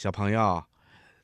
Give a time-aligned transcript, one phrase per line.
[0.00, 0.64] 小朋友，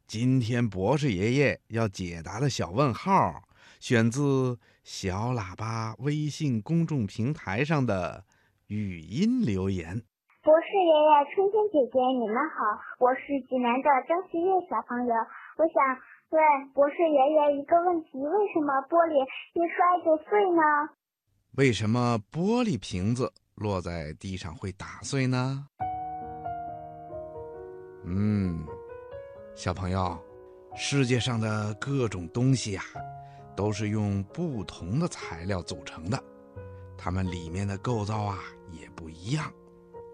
[0.07, 3.41] 今天博士爷爷要解答的小问号，
[3.81, 8.27] 选自小喇叭微信公众平台上的
[8.67, 10.03] 语音留言。
[10.43, 15.15] 博士爷爷、春天姐姐，你们好，我是济南的张希月小朋友，
[15.57, 15.81] 我想
[16.29, 19.25] 问博士爷爷一个问题：为什么玻璃
[19.55, 20.61] 一摔就碎呢？
[21.57, 25.69] 为什么玻璃瓶子落在地上会打碎呢？
[28.09, 28.65] 嗯，
[29.57, 30.17] 小朋友，
[30.77, 32.85] 世界上的各种东西呀，
[33.57, 36.23] 都是用不同的材料组成的，
[36.97, 38.39] 它们里面的构造啊
[38.71, 39.53] 也不一样，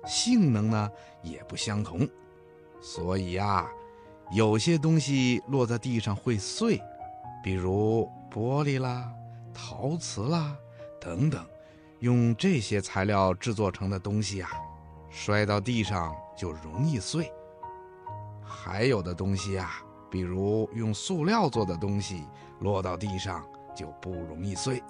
[0.06, 0.90] 性能呢
[1.22, 2.08] 也不相同，
[2.80, 3.70] 所以呀，
[4.34, 6.80] 有些东西落在地上会碎，
[7.44, 9.12] 比如玻璃啦、
[9.52, 10.56] 陶瓷啦
[10.98, 11.44] 等等，
[11.98, 14.50] 用这些材料制作成的东西啊，
[15.10, 17.30] 摔到地上就容易碎。
[18.64, 22.24] 还有的东西呀，比如用塑料做的东西，
[22.60, 24.80] 落到地上就不容易碎。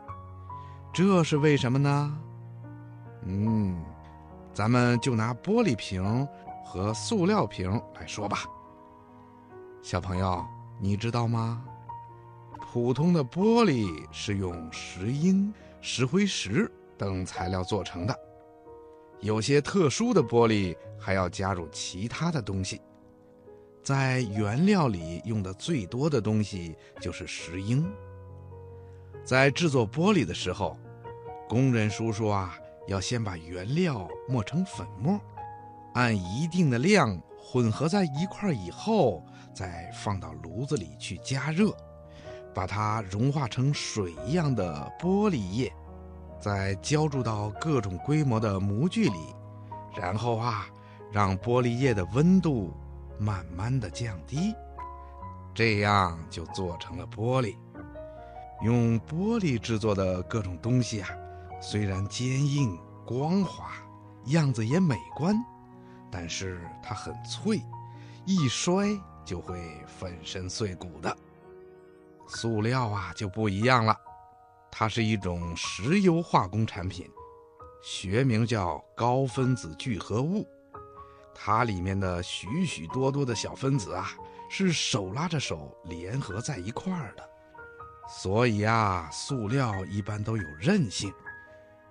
[0.92, 2.19] 这是为什么呢？
[3.25, 3.83] 嗯，
[4.53, 6.29] 咱们就拿玻璃瓶
[6.62, 8.41] 和塑料瓶来说吧。
[9.81, 10.45] 小朋友，
[10.79, 11.64] 你知道吗？
[12.61, 18.14] 普通的玻璃是用石英、石灰石等材料做成的，
[19.20, 22.83] 有些特殊的玻璃还要加入其他的东西。
[23.83, 27.85] 在原料里用的最多的东西就是石英。
[29.25, 30.79] 在制作玻璃的时候，
[31.49, 35.21] 工人叔叔啊，要先把原料磨成粉末，
[35.95, 41.75] 按一定的量混合在一块以后，再放到炉子里去加热，
[42.55, 45.73] 把它融化成水一样的玻璃液，
[46.41, 49.19] 再浇注到各种规模的模具里，
[49.97, 50.69] 然后啊，
[51.11, 52.73] 让玻璃液的温度。
[53.19, 54.55] 慢慢的降低，
[55.55, 57.57] 这样就做成了玻璃。
[58.63, 61.09] 用玻璃制作的各种东西啊，
[61.61, 63.73] 虽然坚硬光滑，
[64.27, 65.36] 样子也美观，
[66.11, 67.61] 但是它很脆，
[68.25, 68.89] 一摔
[69.25, 71.17] 就会粉身碎骨的。
[72.29, 73.97] 塑料啊就不一样了，
[74.70, 77.11] 它是一种石油化工产品，
[77.83, 80.47] 学名叫高分子聚合物。
[81.35, 84.13] 它里面的许许多多的小分子啊，
[84.48, 87.29] 是手拉着手联合在一块儿的，
[88.09, 91.13] 所以啊，塑料一般都有韧性。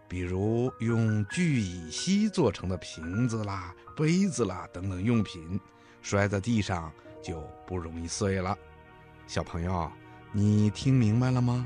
[0.07, 5.59] 比如用聚乙烯做成的瓶子啦、杯子啦等等用品，
[6.01, 6.91] 摔在地上
[7.23, 8.57] 就不容易碎了。
[9.25, 9.89] 小朋友，
[10.33, 11.65] 你听明白了吗？